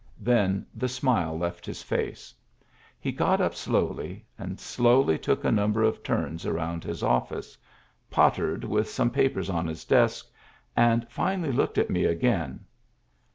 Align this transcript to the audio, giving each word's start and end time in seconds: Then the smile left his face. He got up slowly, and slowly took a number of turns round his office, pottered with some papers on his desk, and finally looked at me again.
Then 0.19 0.65
the 0.73 0.87
smile 0.89 1.37
left 1.37 1.63
his 1.63 1.83
face. 1.83 2.33
He 2.99 3.11
got 3.11 3.39
up 3.39 3.53
slowly, 3.53 4.25
and 4.35 4.59
slowly 4.59 5.19
took 5.19 5.43
a 5.45 5.51
number 5.51 5.83
of 5.83 6.01
turns 6.01 6.43
round 6.43 6.83
his 6.83 7.03
office, 7.03 7.55
pottered 8.09 8.63
with 8.63 8.89
some 8.89 9.11
papers 9.11 9.47
on 9.47 9.67
his 9.67 9.85
desk, 9.85 10.27
and 10.75 11.07
finally 11.07 11.51
looked 11.51 11.77
at 11.77 11.91
me 11.91 12.05
again. 12.05 12.61